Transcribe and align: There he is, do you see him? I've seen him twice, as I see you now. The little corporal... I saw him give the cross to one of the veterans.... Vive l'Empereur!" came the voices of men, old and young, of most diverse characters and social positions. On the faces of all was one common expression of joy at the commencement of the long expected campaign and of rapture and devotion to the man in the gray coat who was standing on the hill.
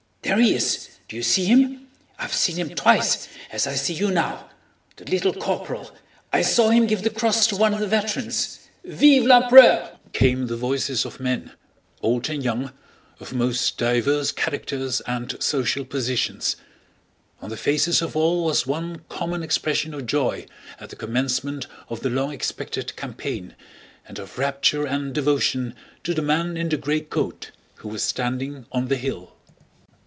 There 0.23 0.37
he 0.39 0.53
is, 0.53 0.87
do 1.09 1.15
you 1.17 1.23
see 1.23 1.45
him? 1.45 1.87
I've 2.19 2.31
seen 2.31 2.55
him 2.55 2.69
twice, 2.73 3.27
as 3.51 3.65
I 3.67 3.73
see 3.73 3.93
you 3.95 4.11
now. 4.11 4.47
The 4.95 5.03
little 5.05 5.33
corporal... 5.33 5.91
I 6.31 6.41
saw 6.43 6.69
him 6.69 6.85
give 6.87 7.01
the 7.01 7.09
cross 7.09 7.47
to 7.47 7.57
one 7.57 7.73
of 7.73 7.79
the 7.81 7.87
veterans.... 7.87 8.59
Vive 8.85 9.23
l'Empereur!" 9.25 9.97
came 10.13 10.45
the 10.45 10.55
voices 10.55 11.03
of 11.05 11.19
men, 11.19 11.51
old 12.03 12.29
and 12.29 12.41
young, 12.43 12.71
of 13.19 13.33
most 13.33 13.77
diverse 13.79 14.31
characters 14.31 15.01
and 15.01 15.35
social 15.43 15.83
positions. 15.85 16.55
On 17.41 17.49
the 17.49 17.57
faces 17.57 18.01
of 18.03 18.15
all 18.15 18.45
was 18.45 18.67
one 18.67 19.01
common 19.09 19.41
expression 19.43 19.91
of 19.93 20.05
joy 20.05 20.45
at 20.79 20.91
the 20.91 20.95
commencement 20.95 21.65
of 21.89 22.01
the 22.01 22.11
long 22.11 22.31
expected 22.31 22.95
campaign 22.95 23.53
and 24.07 24.17
of 24.19 24.37
rapture 24.37 24.85
and 24.85 25.13
devotion 25.13 25.75
to 26.05 26.13
the 26.13 26.21
man 26.21 26.55
in 26.57 26.69
the 26.69 26.77
gray 26.77 27.01
coat 27.01 27.51
who 27.77 27.89
was 27.89 28.03
standing 28.03 28.65
on 28.71 28.87
the 28.87 28.97
hill. 28.97 29.35